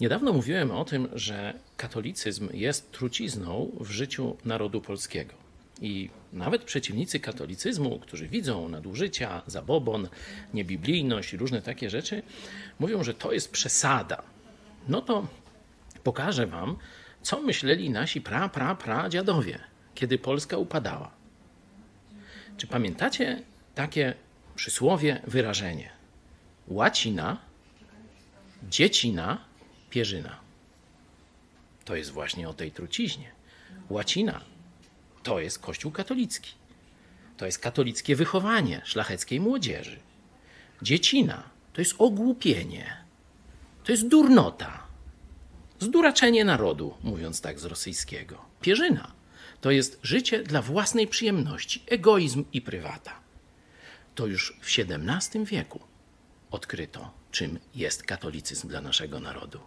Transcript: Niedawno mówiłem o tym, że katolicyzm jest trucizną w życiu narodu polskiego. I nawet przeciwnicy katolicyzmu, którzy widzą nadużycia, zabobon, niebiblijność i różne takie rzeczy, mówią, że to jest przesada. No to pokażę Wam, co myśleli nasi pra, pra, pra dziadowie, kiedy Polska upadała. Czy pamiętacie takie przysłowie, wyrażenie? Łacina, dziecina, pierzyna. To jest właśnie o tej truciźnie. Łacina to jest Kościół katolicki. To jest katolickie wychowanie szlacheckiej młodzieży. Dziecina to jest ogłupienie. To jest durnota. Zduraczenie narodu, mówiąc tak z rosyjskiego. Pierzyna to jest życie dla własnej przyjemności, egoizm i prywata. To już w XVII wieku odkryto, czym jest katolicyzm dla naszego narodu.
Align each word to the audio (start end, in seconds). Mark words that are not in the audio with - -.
Niedawno 0.00 0.32
mówiłem 0.32 0.70
o 0.70 0.84
tym, 0.84 1.08
że 1.14 1.54
katolicyzm 1.76 2.48
jest 2.52 2.92
trucizną 2.92 3.70
w 3.80 3.90
życiu 3.90 4.36
narodu 4.44 4.80
polskiego. 4.80 5.34
I 5.80 6.10
nawet 6.32 6.64
przeciwnicy 6.64 7.20
katolicyzmu, 7.20 7.98
którzy 7.98 8.28
widzą 8.28 8.68
nadużycia, 8.68 9.42
zabobon, 9.46 10.08
niebiblijność 10.54 11.32
i 11.32 11.36
różne 11.36 11.62
takie 11.62 11.90
rzeczy, 11.90 12.22
mówią, 12.78 13.04
że 13.04 13.14
to 13.14 13.32
jest 13.32 13.52
przesada. 13.52 14.22
No 14.88 15.02
to 15.02 15.26
pokażę 16.04 16.46
Wam, 16.46 16.76
co 17.22 17.42
myśleli 17.42 17.90
nasi 17.90 18.20
pra, 18.20 18.48
pra, 18.48 18.74
pra 18.74 19.08
dziadowie, 19.08 19.58
kiedy 19.94 20.18
Polska 20.18 20.56
upadała. 20.56 21.10
Czy 22.56 22.66
pamiętacie 22.66 23.42
takie 23.74 24.14
przysłowie, 24.54 25.22
wyrażenie? 25.26 25.90
Łacina, 26.68 27.38
dziecina, 28.68 29.47
pierzyna. 29.90 30.40
To 31.84 31.96
jest 31.96 32.10
właśnie 32.10 32.48
o 32.48 32.54
tej 32.54 32.72
truciźnie. 32.72 33.30
Łacina 33.90 34.40
to 35.22 35.40
jest 35.40 35.58
Kościół 35.58 35.92
katolicki. 35.92 36.52
To 37.36 37.46
jest 37.46 37.58
katolickie 37.58 38.16
wychowanie 38.16 38.82
szlacheckiej 38.84 39.40
młodzieży. 39.40 39.98
Dziecina 40.82 41.42
to 41.72 41.80
jest 41.80 41.94
ogłupienie. 41.98 42.96
To 43.84 43.92
jest 43.92 44.08
durnota. 44.08 44.86
Zduraczenie 45.80 46.44
narodu, 46.44 46.94
mówiąc 47.02 47.40
tak 47.40 47.60
z 47.60 47.64
rosyjskiego. 47.64 48.44
Pierzyna 48.60 49.12
to 49.60 49.70
jest 49.70 49.98
życie 50.02 50.42
dla 50.42 50.62
własnej 50.62 51.06
przyjemności, 51.06 51.82
egoizm 51.86 52.44
i 52.52 52.62
prywata. 52.62 53.20
To 54.14 54.26
już 54.26 54.58
w 54.62 54.78
XVII 54.78 55.44
wieku 55.44 55.80
odkryto, 56.50 57.10
czym 57.30 57.58
jest 57.74 58.02
katolicyzm 58.02 58.68
dla 58.68 58.80
naszego 58.80 59.20
narodu. 59.20 59.60